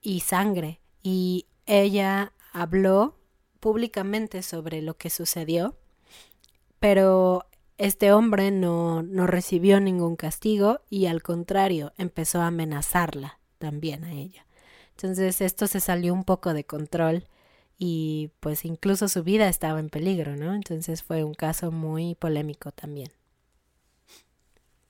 y 0.00 0.20
sangre, 0.20 0.80
y 1.02 1.46
ella 1.66 2.32
habló 2.52 3.18
públicamente 3.60 4.42
sobre 4.42 4.82
lo 4.82 4.96
que 4.96 5.10
sucedió, 5.10 5.76
pero 6.78 7.46
este 7.78 8.12
hombre 8.12 8.50
no, 8.50 9.02
no 9.02 9.26
recibió 9.26 9.80
ningún 9.80 10.16
castigo 10.16 10.80
y 10.88 11.06
al 11.06 11.22
contrario 11.22 11.92
empezó 11.98 12.40
a 12.40 12.46
amenazarla 12.46 13.38
también 13.58 14.04
a 14.04 14.12
ella. 14.12 14.46
Entonces 14.90 15.40
esto 15.40 15.66
se 15.66 15.80
salió 15.80 16.14
un 16.14 16.24
poco 16.24 16.54
de 16.54 16.64
control 16.64 17.24
y 17.78 18.30
pues 18.40 18.64
incluso 18.64 19.08
su 19.08 19.22
vida 19.22 19.48
estaba 19.48 19.78
en 19.78 19.90
peligro, 19.90 20.36
¿no? 20.36 20.54
Entonces 20.54 21.02
fue 21.02 21.24
un 21.24 21.34
caso 21.34 21.70
muy 21.70 22.14
polémico 22.14 22.72
también. 22.72 23.10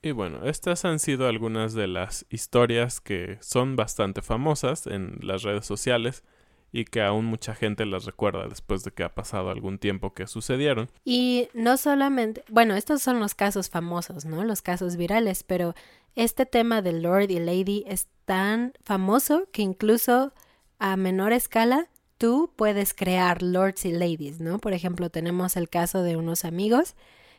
Y 0.07 0.11
bueno, 0.13 0.45
estas 0.45 0.85
han 0.85 0.99
sido 0.99 1.27
algunas 1.27 1.73
de 1.73 1.85
las 1.85 2.25
historias 2.29 3.01
que 3.01 3.37
son 3.41 3.75
bastante 3.75 4.21
famosas 4.21 4.87
en 4.87 5.17
las 5.21 5.43
redes 5.43 5.65
sociales 5.65 6.23
y 6.71 6.85
que 6.85 7.01
aún 7.01 7.25
mucha 7.25 7.53
gente 7.53 7.85
las 7.85 8.05
recuerda 8.05 8.47
después 8.47 8.85
de 8.85 8.91
que 8.91 9.03
ha 9.03 9.13
pasado 9.13 9.49
algún 9.49 9.79
tiempo 9.79 10.13
que 10.13 10.25
sucedieron. 10.25 10.89
Y 11.03 11.49
no 11.53 11.75
solamente, 11.75 12.45
bueno, 12.47 12.77
estos 12.77 13.01
son 13.01 13.19
los 13.19 13.35
casos 13.35 13.69
famosos, 13.69 14.23
¿no? 14.23 14.45
Los 14.45 14.61
casos 14.61 14.95
virales, 14.95 15.43
pero 15.43 15.75
este 16.15 16.45
tema 16.45 16.81
de 16.81 16.93
Lord 16.93 17.29
y 17.29 17.39
Lady 17.39 17.83
es 17.85 18.07
tan 18.23 18.71
famoso 18.85 19.49
que 19.51 19.61
incluso 19.61 20.31
a 20.79 20.95
menor 20.95 21.33
escala 21.33 21.89
tú 22.17 22.49
puedes 22.55 22.93
crear 22.93 23.43
lords 23.43 23.83
y 23.83 23.91
ladies, 23.91 24.39
¿no? 24.39 24.59
Por 24.59 24.71
ejemplo, 24.71 25.09
tenemos 25.09 25.57
el 25.57 25.67
caso 25.67 26.01
de 26.01 26.15
unos 26.15 26.45
amigos 26.45 26.95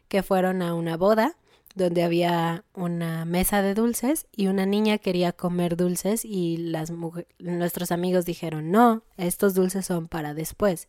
que 0.09 0.23
fueron 0.23 0.61
a 0.61 0.75
una 0.75 0.99
boda 0.99 1.35
donde 1.75 2.03
había 2.03 2.65
una 2.75 3.25
mesa 3.25 3.63
de 3.63 3.75
dulces 3.75 4.27
y 4.35 4.49
una 4.49 4.67
niña 4.67 4.99
quería 4.99 5.33
comer 5.33 5.77
dulces 5.77 6.25
y 6.25 6.57
las 6.57 6.93
nuestros 7.39 7.93
amigos 7.93 8.25
dijeron, 8.25 8.71
no, 8.71 9.03
estos 9.17 9.55
dulces 9.55 9.87
son 9.87 10.09
para 10.09 10.35
después. 10.35 10.89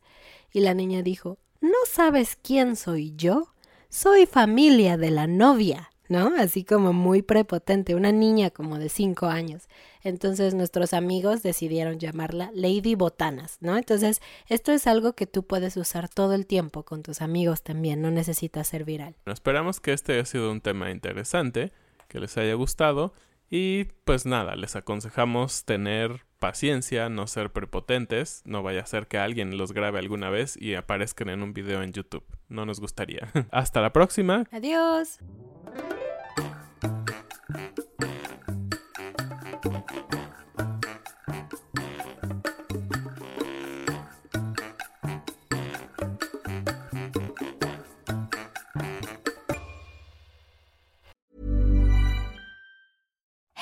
Y 0.52 0.62
la 0.62 0.74
niña 0.74 1.02
dijo, 1.02 1.38
¿no 1.62 1.78
sabes 1.92 2.38
quién 2.42 2.76
soy 2.76 3.14
yo? 3.16 3.54
Soy 3.90 4.26
familia 4.26 4.98
de 4.98 5.12
la 5.12 5.28
novia. 5.28 5.89
¿No? 6.10 6.34
Así 6.38 6.66
como 6.66 6.92
muy 6.92 7.22
prepotente, 7.22 7.96
una 7.96 8.12
niña 8.12 8.50
como 8.50 8.78
de 8.78 8.90
cinco 8.90 9.28
años. 9.28 9.70
Entonces 10.04 10.54
nuestros 10.54 10.94
amigos 10.94 11.44
decidieron 11.44 12.00
llamarla 12.00 12.52
Lady 12.54 12.96
Botanas, 12.96 13.58
¿no? 13.62 13.78
Entonces 13.78 14.22
esto 14.48 14.72
es 14.72 14.88
algo 14.88 15.14
que 15.14 15.28
tú 15.28 15.44
puedes 15.44 15.78
usar 15.78 16.10
todo 16.10 16.34
el 16.34 16.46
tiempo 16.46 16.84
con 16.84 17.04
tus 17.04 17.22
amigos 17.22 17.62
también, 17.62 18.02
no 18.02 18.12
necesitas 18.12 18.68
ser 18.68 18.84
viral. 18.84 19.16
Esperamos 19.26 19.80
que 19.80 19.94
este 19.94 20.14
haya 20.14 20.26
sido 20.26 20.52
un 20.52 20.62
tema 20.62 20.92
interesante, 20.92 21.72
que 22.08 22.20
les 22.20 22.38
haya 22.38 22.56
gustado 22.56 23.14
y 23.50 23.86
pues 24.04 24.26
nada, 24.26 24.56
les 24.56 24.76
aconsejamos 24.76 25.66
tener 25.66 26.26
paciencia, 26.40 27.10
no 27.10 27.28
ser 27.28 27.52
prepotentes, 27.52 28.42
no 28.46 28.64
vaya 28.64 28.82
a 28.82 28.86
ser 28.86 29.08
que 29.08 29.18
alguien 29.18 29.58
los 29.58 29.74
grabe 29.74 30.00
alguna 30.00 30.30
vez 30.30 30.56
y 30.60 30.76
aparezcan 30.76 31.30
en 31.30 31.44
un 31.44 31.54
video 31.54 31.84
en 31.84 31.92
YouTube. 31.92 32.24
No 32.48 32.66
nos 32.66 32.80
gustaría. 32.80 33.30
Hasta 33.52 33.82
la 33.82 33.92
próxima. 33.92 34.46
Adiós. 34.52 35.20